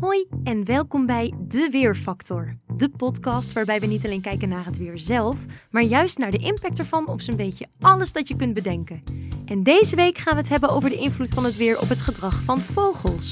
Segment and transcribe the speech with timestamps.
[0.00, 2.56] Hoi en welkom bij De Weerfactor.
[2.76, 5.36] De podcast waarbij we niet alleen kijken naar het weer zelf,
[5.70, 9.02] maar juist naar de impact ervan op zo'n beetje alles dat je kunt bedenken.
[9.46, 12.00] En deze week gaan we het hebben over de invloed van het weer op het
[12.00, 13.30] gedrag van vogels.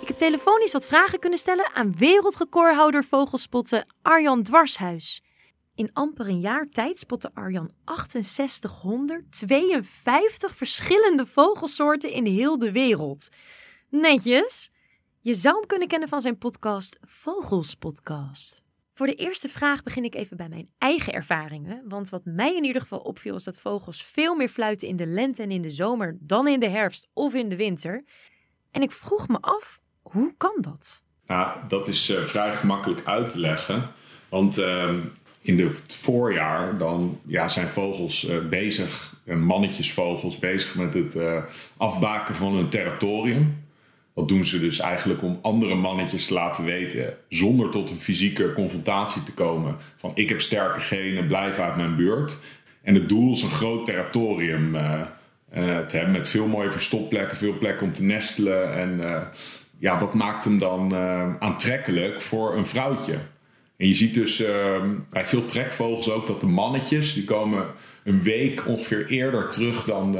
[0.00, 5.22] Ik heb telefonisch wat vragen kunnen stellen aan wereldrecordhouder vogelspotten Arjan Dwarshuis.
[5.80, 7.70] In amper een jaar tijd spotte Arjan
[8.20, 13.28] 6852 verschillende vogelsoorten in heel de wereld.
[13.88, 14.70] Netjes.
[15.20, 18.62] Je zou hem kunnen kennen van zijn podcast Vogels Podcast.
[18.94, 21.82] Voor de eerste vraag begin ik even bij mijn eigen ervaringen.
[21.88, 25.06] Want wat mij in ieder geval opviel is dat vogels veel meer fluiten in de
[25.06, 28.04] lente en in de zomer dan in de herfst of in de winter.
[28.70, 31.02] En ik vroeg me af, hoe kan dat?
[31.26, 33.90] Nou, dat is uh, vrij gemakkelijk uit te leggen.
[34.28, 34.94] Want uh,
[35.42, 41.42] in het voorjaar dan ja, zijn vogels uh, bezig, mannetjesvogels, bezig met het uh,
[41.76, 43.68] afbaken van hun territorium.
[44.14, 48.52] Dat doen ze dus eigenlijk om andere mannetjes te laten weten, zonder tot een fysieke
[48.52, 49.76] confrontatie te komen.
[49.96, 52.38] Van ik heb sterke genen, blijf uit mijn buurt.
[52.82, 54.72] En het doel is een groot territorium
[55.52, 58.74] te hebben met veel mooie verstopplekken, veel plekken om te nestelen.
[58.74, 59.00] En
[59.78, 60.94] ja, dat maakt hem dan
[61.38, 63.18] aantrekkelijk voor een vrouwtje.
[63.80, 64.48] En je ziet dus uh,
[65.10, 67.66] bij veel trekvogels ook dat de mannetjes, die komen
[68.04, 70.12] een week ongeveer eerder terug dan,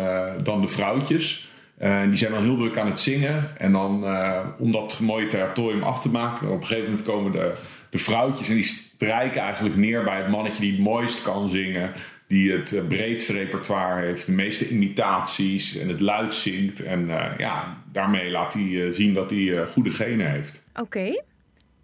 [0.43, 1.51] dan de vrouwtjes.
[1.83, 3.59] Uh, die zijn dan heel druk aan het zingen.
[3.59, 7.33] En dan, uh, om dat mooie territorium af te maken, op een gegeven moment komen
[7.33, 7.53] de,
[7.91, 11.93] de vrouwtjes en die strijken eigenlijk neer bij het mannetje die het mooist kan zingen.
[12.27, 16.83] Die het breedste repertoire heeft, de meeste imitaties en het luid zingt.
[16.83, 17.07] En
[17.39, 20.63] ja, daarmee laat hij zien dat hij goede genen heeft.
[20.75, 21.23] Oké.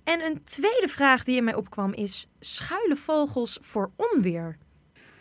[0.06, 4.58] En een tweede vraag die in mij opkwam is: schuilen vogels voor onweer?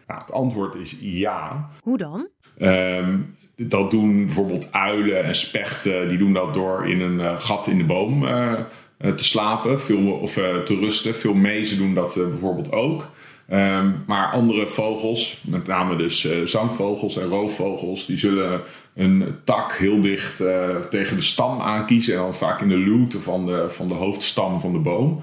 [0.08, 1.70] Nou, het antwoord is ja.
[1.82, 2.28] Hoe dan?
[2.58, 6.08] Um, dat doen bijvoorbeeld uilen en spechten.
[6.08, 8.62] Die doen dat door in een uh, gat in de boom uh,
[8.98, 11.16] te slapen veel, of uh, te rusten.
[11.16, 13.10] Veel mezen doen dat bijvoorbeeld ook.
[13.52, 18.62] Um, maar andere vogels, met name dus uh, zangvogels en roofvogels, die zullen
[18.96, 22.16] een tak heel dicht uh, tegen de stam aankiezen.
[22.16, 25.22] En dan vaak in de luwte van de, van de hoofdstam van de boom.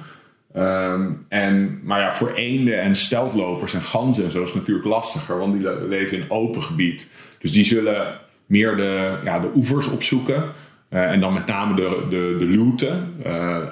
[0.57, 4.87] Um, en, maar ja, voor eenden en steltlopers en ganzen en zo is het natuurlijk
[4.87, 7.11] lastiger, want die leven in open gebied.
[7.39, 10.45] Dus die zullen meer de, ja, de oevers opzoeken.
[10.91, 12.93] Uh, en dan met name de, de, de luwte,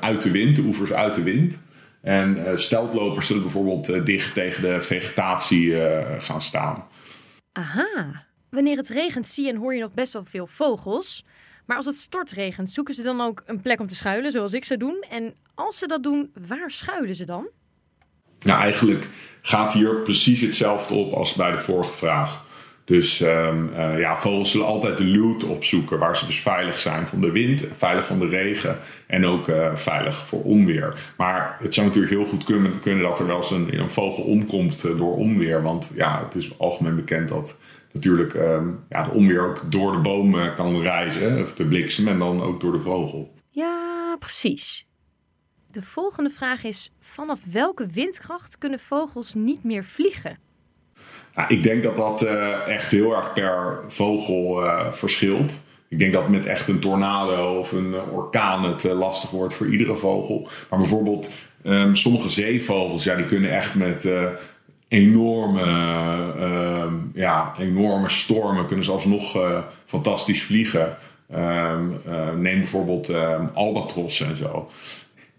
[0.00, 1.58] uit de wind, de oevers uit de wind.
[2.02, 6.86] En uh, steltlopers zullen bijvoorbeeld uh, dicht tegen de vegetatie uh, gaan staan.
[7.52, 8.24] Aha.
[8.50, 11.24] Wanneer het regent zie je en hoor je nog best wel veel vogels.
[11.66, 14.64] Maar als het stortregent, zoeken ze dan ook een plek om te schuilen, zoals ik
[14.64, 15.04] zou doen?
[15.10, 17.48] En als ze dat doen, waar schuilen ze dan?
[18.40, 19.08] Nou, eigenlijk
[19.42, 22.44] gaat hier precies hetzelfde op als bij de vorige vraag.
[22.90, 27.06] Dus um, uh, ja, vogels zullen altijd de luwte opzoeken waar ze dus veilig zijn
[27.06, 31.12] van de wind, veilig van de regen en ook uh, veilig voor onweer.
[31.16, 34.22] Maar het zou natuurlijk heel goed kunnen, kunnen dat er wel eens een, een vogel
[34.24, 35.62] omkomt uh, door onweer.
[35.62, 37.58] Want ja, het is algemeen bekend dat
[37.92, 42.18] natuurlijk um, ja, de onweer ook door de boom kan reizen, of de bliksem en
[42.18, 43.34] dan ook door de vogel.
[43.50, 44.86] Ja, precies.
[45.70, 50.49] De volgende vraag is: vanaf welke windkracht kunnen vogels niet meer vliegen?
[51.34, 55.62] Nou, ik denk dat dat uh, echt heel erg per vogel uh, verschilt.
[55.88, 59.96] Ik denk dat met echt een tornado of een orkaan het lastig wordt voor iedere
[59.96, 60.48] vogel.
[60.70, 64.08] Maar bijvoorbeeld um, sommige zeevogels, ja, die kunnen echt met
[64.88, 65.62] enorme,
[66.82, 69.36] um, ja, enorme stormen, kunnen ze alsnog
[69.86, 70.96] fantastisch vliegen.
[71.34, 72.00] Um,
[72.36, 73.14] neem bijvoorbeeld
[73.54, 74.70] albatrossen en zo.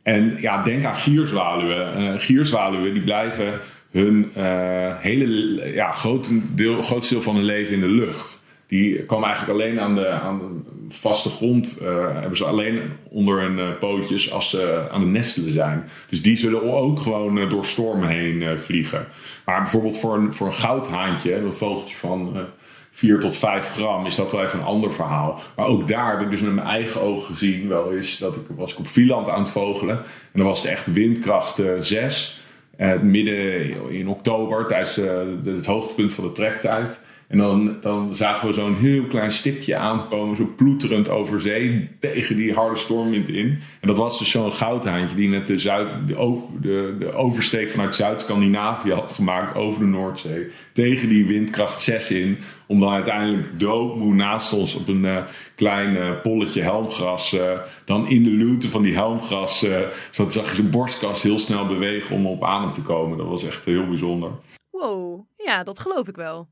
[0.03, 2.19] En ja, denk aan gierzwaluwen.
[2.19, 3.59] gierzwaluwen die blijven
[3.91, 8.43] hun uh, hele ja, grote deel, grootste deel van hun leven in de lucht.
[8.67, 13.41] Die komen eigenlijk alleen aan de, aan de vaste grond, uh, hebben ze alleen onder
[13.41, 15.89] hun uh, pootjes als ze aan het nestelen zijn.
[16.09, 19.07] Dus die zullen ook gewoon door stormen heen vliegen.
[19.45, 22.47] Maar bijvoorbeeld voor een, voor een goudhaantje, een vogeltje van
[22.91, 25.41] 4 tot 5 gram, is dat wel even een ander verhaal.
[25.55, 28.41] Maar ook daar heb ik dus met mijn eigen ogen gezien, wel eens, dat ik
[28.55, 29.97] was ik op Vlieland aan het vogelen.
[29.97, 32.40] En dan was het echt windkracht 6.
[32.77, 36.99] Uh, midden in oktober, tijdens uh, het hoogtepunt van de trektijd.
[37.31, 42.35] En dan, dan zagen we zo'n heel klein stipje aankomen, zo ploeterend over zee, tegen
[42.35, 43.59] die harde stormwind in.
[43.81, 47.95] En dat was dus zo'n goudhaantje die net de, Zuid, de, de, de oversteek vanuit
[47.95, 50.47] Zuid-Scandinavië had gemaakt over de Noordzee.
[50.73, 52.37] Tegen die windkracht 6 in,
[52.67, 55.23] om dan uiteindelijk doodmoe naast ons op een uh,
[55.55, 59.65] klein uh, polletje helmgras, uh, dan in de luwte van die helmgras,
[60.11, 63.17] zat, zag je zijn borstkast heel snel bewegen om op adem te komen.
[63.17, 64.31] Dat was echt heel bijzonder.
[64.71, 66.47] Wow, ja, dat geloof ik wel.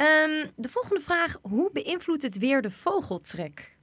[0.00, 3.76] Ehm, de volgende vraag: hoe beïnvloedt het weer de vogeltrek?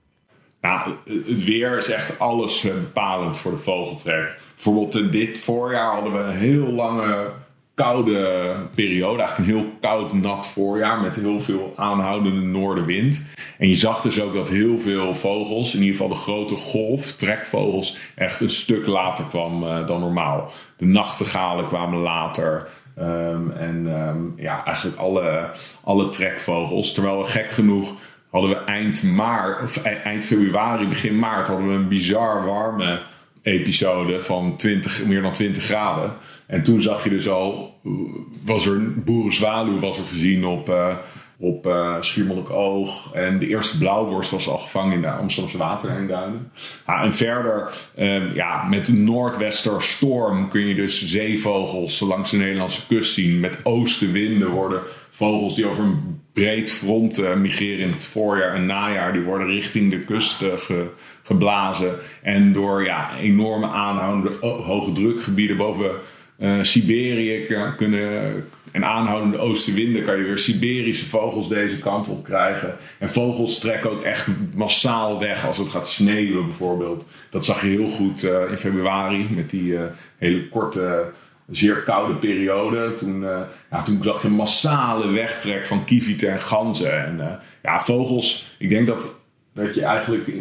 [0.62, 4.40] Nou, het weer is echt alles bepalend voor de vogeltrek.
[4.54, 7.32] Bijvoorbeeld dit voorjaar hadden we een heel lange
[7.74, 9.22] koude periode.
[9.22, 13.26] Eigenlijk een heel koud, nat voorjaar met heel veel aanhoudende noordenwind.
[13.58, 17.12] En je zag dus ook dat heel veel vogels, in ieder geval de grote golf,
[17.12, 20.52] trekvogels, echt een stuk later kwam uh, dan normaal.
[20.78, 22.68] De nachtegalen kwamen later.
[23.00, 25.50] Um, en um, ja, eigenlijk alle,
[25.84, 26.94] alle trekvogels.
[26.94, 27.92] Terwijl we gek genoeg
[28.30, 33.02] hadden we eind maart, of e-, eind februari, begin maart, hadden we een bizar warme
[33.48, 36.14] episode van 20, meer dan 20 graden.
[36.48, 37.80] En toen zag je dus al,
[38.46, 40.96] was er een boerenzwaluw was er gezien op, uh,
[41.40, 43.14] op uh, Schiermonnikoog.
[43.14, 46.52] En de eerste blauwborst was al gevangen in de Amsterdamse waterheenduinen.
[46.88, 53.14] Ja, en verder, um, ja, met noordwesterstorm kun je dus zeevogels langs de Nederlandse kust
[53.14, 53.40] zien.
[53.40, 54.82] Met oostenwinden worden
[55.18, 59.14] vogels die over een breed front uh, migreren in het voorjaar en najaar.
[59.14, 60.88] Die worden richting de kust ge,
[61.24, 61.96] geblazen.
[62.22, 65.92] En door ja, enorme aanhoudende hoge drukgebieden boven
[66.62, 72.76] Siberië kunnen, en aanhoudende oostenwinden kan je weer Siberische vogels deze kant op krijgen.
[73.00, 77.08] En vogels trekken ook echt massaal weg als het gaat sneeuwen bijvoorbeeld.
[77.30, 79.78] Dat zag je heel goed in februari met die
[80.18, 81.12] hele korte,
[81.52, 82.96] zeer koude periode.
[82.96, 83.22] Toen,
[83.72, 87.06] ja, toen zag je massale wegtrek van kievieten en ganzen.
[87.06, 89.16] En ja, vogels, ik denk dat,
[89.54, 90.32] dat je eigenlijk...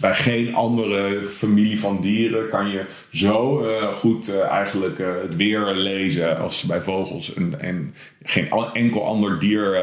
[0.00, 6.38] Bij geen andere familie van dieren kan je zo uh, goed eigenlijk het weer lezen
[6.38, 7.34] als bij vogels.
[7.34, 9.74] En, en geen enkel ander dier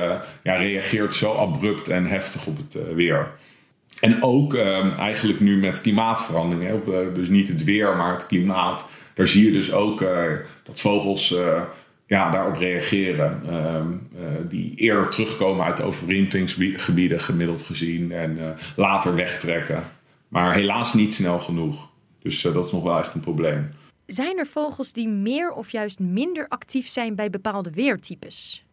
[0.44, 3.32] ja, reageert zo abrupt en heftig op het weer.
[4.00, 6.84] En ook ehm, eigenlijk nu met klimaatverandering,
[7.14, 8.90] dus niet het weer, maar het klimaat.
[9.20, 10.04] Daar zie je dus ook
[10.64, 11.36] dat vogels
[12.06, 13.42] ja, daarop reageren.
[13.50, 13.88] Ehm,
[14.48, 19.84] die eerder terugkomen uit de overwinteringsgebieden gemiddeld gezien en later wegtrekken.
[20.28, 21.90] Maar helaas niet snel genoeg.
[22.22, 23.70] Dus dat is nog wel echt een probleem.
[24.06, 28.64] Zijn er vogels die meer of juist minder actief zijn bij bepaalde weertypes?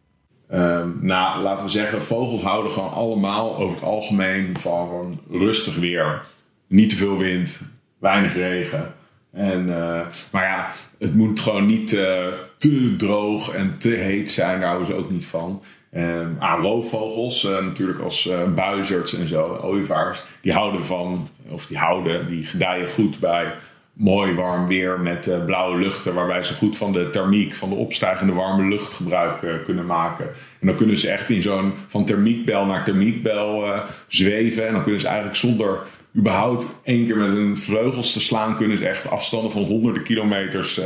[0.51, 6.25] Um, nou, laten we zeggen, vogels houden gewoon allemaal over het algemeen van rustig weer.
[6.67, 7.61] Niet te veel wind,
[7.97, 8.93] weinig regen.
[9.37, 9.99] En, uh,
[10.31, 12.25] maar ja, het moet gewoon niet uh,
[12.57, 15.63] te droog en te heet zijn, daar houden ze ook niet van.
[15.93, 16.03] Uh,
[16.39, 22.27] ah, roofvogels, uh, natuurlijk als buizerds en zo, ooievaars, die houden van, of die houden,
[22.27, 23.53] die gedijen goed bij
[23.93, 28.33] mooi warm weer met blauwe luchten, waarbij ze goed van de thermiek, van de opstijgende
[28.33, 30.25] warme lucht gebruik kunnen maken.
[30.59, 33.63] En dan kunnen ze echt in zo'n van thermiekbel naar thermiekbel
[34.07, 35.79] zweven en dan kunnen ze eigenlijk zonder
[36.17, 40.77] überhaupt één keer met een vleugels te slaan, kunnen ze echt afstanden van honderden kilometers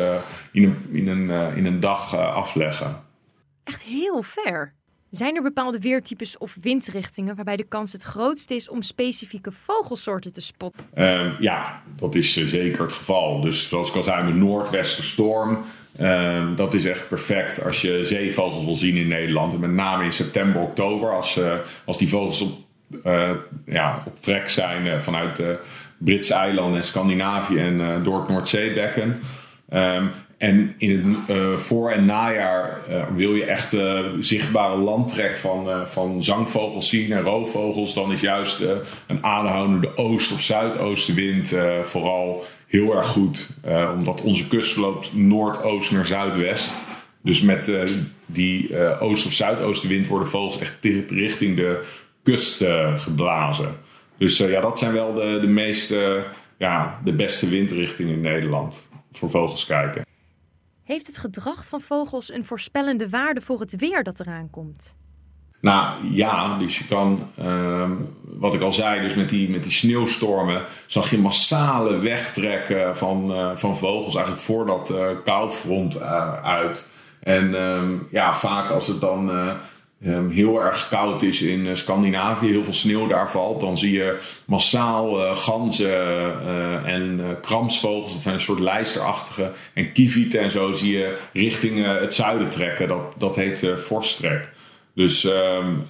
[0.52, 3.04] in, een, in, een, in een dag afleggen.
[3.64, 4.74] Echt heel ver.
[5.12, 10.34] Zijn er bepaalde weertypes of windrichtingen waarbij de kans het grootst is om specifieke vogelsoorten
[10.34, 10.86] te spotten?
[10.96, 13.42] Uh, ja, dat is zeker het geval.
[13.42, 15.64] Dus zoals ik al zei, een noordwesterstorm.
[16.00, 19.54] Uh, dat is echt perfect als je zeevogels wil zien in Nederland.
[19.54, 22.58] En met name in september, oktober, als, eh, als die vogels op,
[23.66, 25.60] ja, op trek zijn vanuit de
[25.98, 29.20] Britse eilanden en Scandinavië en door het Noordzeebekken.
[29.74, 32.80] Um, en in het voor- en najaar
[33.16, 33.78] wil je echt
[34.20, 37.94] zichtbare landtrek van, van zangvogels zien en roofvogels.
[37.94, 38.60] Dan is juist
[39.08, 43.50] een aanhoudende oost- of zuidoostenwind vooral heel erg goed.
[43.98, 46.76] omdat onze kust loopt noordoost naar zuidwest.
[47.24, 47.72] Dus met
[48.26, 50.78] die oost- of zuidoostenwind worden vogels echt
[51.10, 51.84] richting de
[52.24, 52.64] kust
[52.96, 53.76] geblazen.
[54.18, 56.24] Dus ja, dat zijn wel de, de meeste,
[56.58, 60.06] ja, de beste windrichtingen in Nederland voor vogels kijken.
[60.84, 64.96] Heeft het gedrag van vogels een voorspellende waarde voor het weer dat eraan komt?
[65.62, 67.90] Nou ja, dus je kan, uh,
[68.24, 73.32] wat ik al zei, dus met die, met die sneeuwstormen zag je massale wegtrekken van,
[73.32, 76.02] uh, van vogels eigenlijk voor dat uh, koufront
[76.44, 76.92] uit.
[77.20, 79.32] En uh, ja, vaak als het dan
[80.06, 83.92] um, heel erg koud is in uh, Scandinavië, heel veel sneeuw daar valt, dan zie
[83.92, 90.72] je massaal uh, ganzen uh, en kramsvogels, zijn een soort lijsterachtige, en kievieten en zo
[90.72, 92.88] zie je richting het zuiden trekken.
[92.88, 94.50] Dat, dat heet vorsttrek.
[94.96, 95.86] Dus um,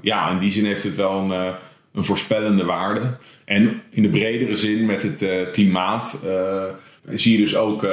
[0.00, 1.54] ja, in die zin heeft het wel een,
[1.94, 3.16] een, voorspellende waarde.
[3.44, 6.20] En in de bredere zin met het klimaat
[7.08, 7.86] zie je dus ook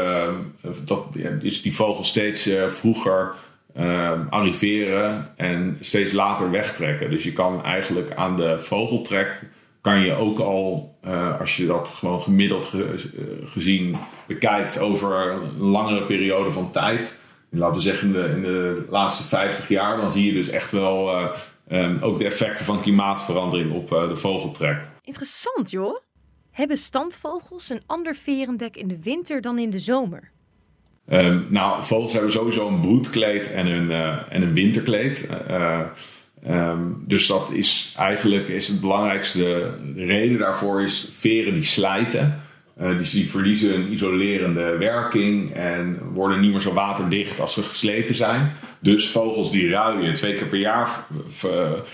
[0.86, 1.06] dat
[1.42, 3.34] is die vogel steeds vroeger
[3.78, 7.10] uh, arriveren en steeds later wegtrekken.
[7.10, 9.42] Dus je kan eigenlijk aan de vogeltrek
[9.82, 13.96] kan je ook al, uh, als je dat gewoon gemiddeld ge, uh, gezien
[14.28, 19.98] bekijkt over een langere periode van tijd, laten we zeggen in de, laatste 50 jaar,
[19.98, 21.30] dan zie je dus echt wel
[21.68, 24.78] ehm, ook de effecten van klimaatverandering op de vogeltrek.
[25.04, 26.00] Interessant joh.
[26.52, 30.32] Hebben standvogels een ander verendek in de winter dan in de zomer?
[31.08, 33.92] Ehm, nou, vogels hebben sowieso een broedkleed en een,
[34.30, 35.28] en een winterkleed.
[36.44, 39.72] Ehm, dus dat is eigenlijk is het belangrijkste.
[39.96, 42.42] De reden daarvoor is veren die slijten.
[42.82, 47.64] Uh, dus die verliezen een isolerende werking en worden niet meer zo waterdicht als ze
[47.64, 48.52] gesleten zijn.
[48.80, 51.06] Dus vogels die ruien twee keer per jaar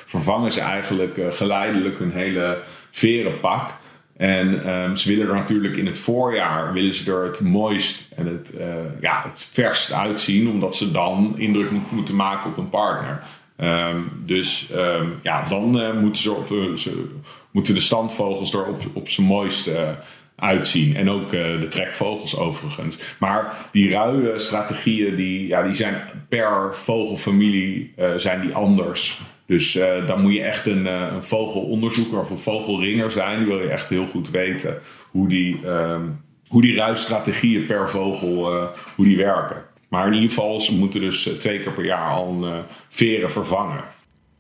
[0.06, 2.62] vervangen ze eigenlijk geleidelijk hun hele
[2.92, 3.70] verenpak.
[4.18, 8.26] En um, ze willen er natuurlijk in het voorjaar willen ze er het mooist en
[8.26, 8.66] het, uh,
[9.02, 13.24] ja, het verst uitzien, omdat ze dan indruk moeten maken op een partner.
[13.60, 17.06] Um, dus um, ja, dan uh, moeten, ze op, ze,
[17.52, 19.90] moeten de standvogels er op, op zijn mooiste uh,
[20.36, 20.96] uitzien.
[20.96, 22.98] En ook de trekvogels overigens.
[23.20, 29.22] Maar die ruie-strategieën die, ja, die zijn per vogelfamilie zijn die anders.
[29.48, 29.72] Dus
[30.08, 33.38] dan moet je echt een, een, vogelonderzoeker of een vogelringer zijn.
[33.38, 34.80] Die wil je echt heel goed weten
[35.12, 38.52] hoe die, um, hoe die ruisstrategieën per vogel
[38.96, 39.64] hoe die werken.
[39.90, 43.32] Maar in ieder geval, ze moeten dus eh, twee keer per jaar al een veren
[43.32, 43.84] vervangen.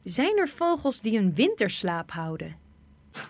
[0.03, 2.55] Zijn er vogels die een winterslaap houden?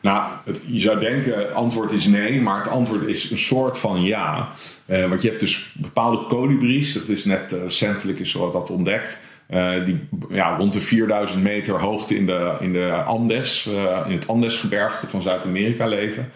[0.02, 3.78] Nou, het, je zou denken, het antwoord is nee, maar het antwoord is een soort
[3.78, 4.52] van ja.
[4.86, 9.22] Want je hebt dus bepaalde kolibries, dat is net recentelijk is dat ontdekt.
[9.50, 10.00] Uh, die
[10.30, 15.08] ja, rond de 4000 meter hoogte in, de, in, de Andes, uh, in het Andesgebergte
[15.08, 16.32] van Zuid-Amerika leven.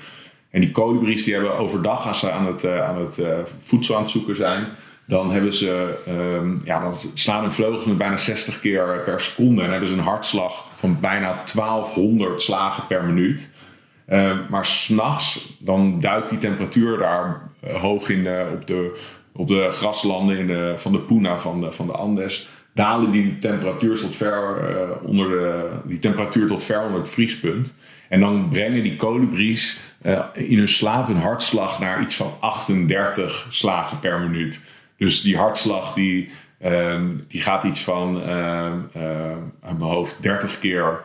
[0.49, 3.21] En die kolibries die hebben overdag, als ze aan het, aan het
[3.63, 4.67] voedsel aan het zoeken zijn,
[5.05, 9.63] dan hebben ze, um, ja, dan slaan hun vleugels met bijna 60 keer per seconde
[9.63, 13.49] en hebben ze een hartslag van bijna 1200 slagen per minuut.
[14.49, 18.99] Maar s'nachts, dan duikt die temperatuur daar hoog in op, de,
[19.33, 22.49] op de graslanden in de, van de Puna van de, van de Andes.
[22.73, 27.75] Dalen die temperatuur tot ver uh, onder de, die temperatuur tot ver onder het vriespunt.
[28.09, 29.79] En dan brengen die kolibries
[30.33, 34.61] in hun slaap hun hartslag naar iets van 38 slagen per minuut.
[34.97, 36.29] Dus die hartslag die,
[36.61, 38.65] uh, die gaat iets van uh,
[39.61, 41.01] aan mijn hoofd 30 keer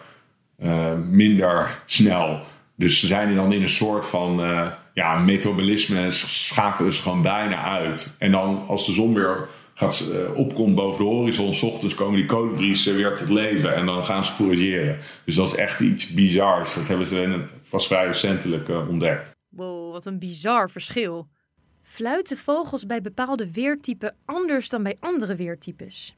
[0.58, 2.46] ehm, minder snel.
[2.76, 7.23] Dus ze zijn dan in een soort van eh, ja, metabolisme en schakelen ze gewoon
[7.23, 8.16] bijna uit.
[8.18, 12.16] En dan als de zon weer gaat, uh, opkomt boven de horizon, s ochtends komen
[12.16, 14.99] die kolibries weer tot leven en dan gaan ze fourageren.
[15.25, 16.75] Dus dat is echt iets bizars.
[16.75, 19.35] Dat hebben ze pas vrij recentelijk uh, ontdekt.
[19.49, 21.28] Wow, wat een bizar verschil.
[21.83, 26.16] Fluiten vogels bij bepaalde weertypen anders dan bij andere weertypes?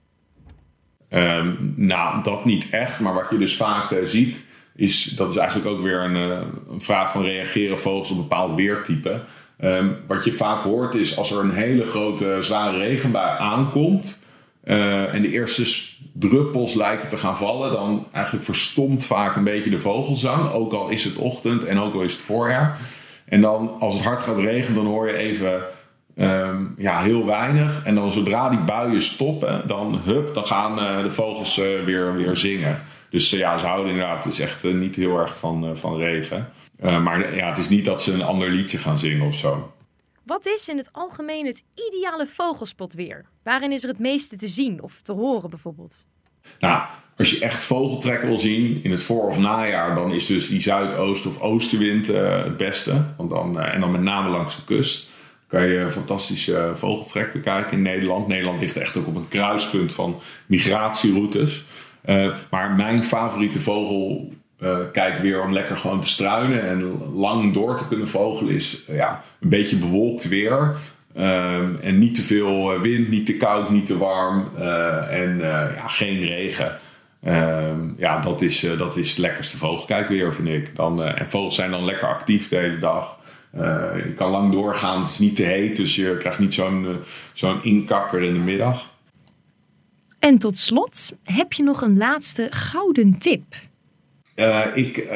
[1.11, 3.01] Um, nou, dat niet echt.
[3.01, 6.81] Maar wat je dus vaak uh, ziet, is dat is eigenlijk ook weer een, een,
[6.81, 9.25] vraag van reageren vogels op een bepaald weertype.
[9.65, 14.23] Um, wat je vaak hoort is als er een hele grote zware regenbui aankomt
[14.65, 19.71] uh, en de eerste druppels lijken te gaan vallen, dan eigenlijk verstomt vaak een beetje
[19.71, 20.51] de vogelzang.
[20.51, 22.79] Ook al is het ochtend en ook al is het voorjaar.
[23.25, 25.63] En dan als het hard gaat regenen, dan hoor je even
[26.19, 27.85] um, ja, heel weinig.
[27.85, 32.17] En dan zodra die buien stoppen, dan, hup, dan gaan uh, de vogels uh, weer,
[32.17, 32.83] weer zingen.
[33.11, 36.49] Dus uh, ja, ze houden inderdaad, het is echt niet heel erg van, van regen.
[36.81, 39.73] maar ja, het is niet dat ze een ander liedje gaan zingen of zo.
[40.25, 43.25] Wat is in het algemeen het ideale vogelspotweer?
[43.43, 46.05] Waarin is er het meeste te zien of te horen bijvoorbeeld?
[46.59, 46.83] Nou,
[47.17, 50.61] als je echt vogeltrek wil zien in het voor- of najaar, dan is dus die
[50.61, 53.05] zuidoost- of oostenwind uh, het beste.
[53.17, 55.11] Want dan, uh, en dan met name langs de kust.
[55.47, 58.27] Kan je een fantastische vogeltrek bekijken in Nederland.
[58.27, 61.65] Nederland ligt echt ook op een kruispunt van migratieroutes.
[62.09, 64.33] Uh, maar mijn favoriete vogel
[64.93, 69.23] kijk weer om lekker gewoon te struinen en lang door te kunnen vogelen is ja,
[69.41, 70.75] een beetje bewolkt weer.
[71.81, 74.57] En niet te veel wind, niet te koud, niet te warm
[75.11, 76.79] en ja, geen regen.
[77.27, 80.77] Um, ja, dat is, uh, dat is het lekkerste vogelkijkweer, vind ik.
[80.77, 83.19] Dan, uh, en vogels zijn dan lekker actief de hele dag.
[83.55, 83.63] Uh,
[84.05, 86.97] je kan lang doorgaan, het is niet te heet, dus je krijgt niet zo'n
[87.33, 88.91] zo'n inkakker in de middag.
[90.19, 93.43] En tot slot, heb je nog een laatste gouden tip?
[94.75, 95.07] ik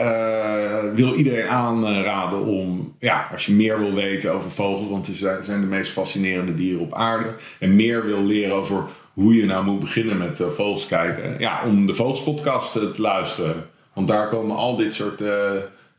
[0.94, 5.60] wil iedereen aanraden om, ja, als je meer wil weten over vogels, want ze zijn
[5.60, 9.80] de meest fascinerende dieren op aarde, en meer wil leren over hoe je nou moet
[9.80, 11.38] beginnen met uh, vogels kijken.
[11.38, 13.64] Ja, om de Vogelspodcast te luisteren.
[13.92, 15.20] Want daar komen al dit soort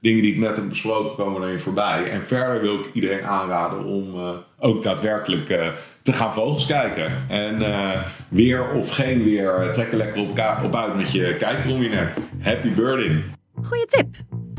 [0.03, 2.09] dingen die ik net heb besproken, komen erin voorbij.
[2.11, 4.15] En verder wil ik iedereen aanraden om
[4.59, 5.45] ook daadwerkelijk
[6.01, 7.11] te gaan vogels kijken.
[7.29, 7.63] En
[8.29, 10.29] weer of geen weer, trek er lekker op,
[10.63, 12.17] op uit met je kijkromminet.
[12.39, 13.23] Happy birding!
[13.61, 14.07] Goeie tip!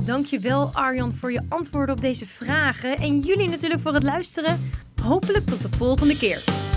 [0.03, 2.97] Dankjewel Arjan voor je antwoorden op deze vragen.
[2.97, 4.71] En jullie natuurlijk voor het luisteren.
[5.03, 6.74] Hopelijk tot de volgende keer.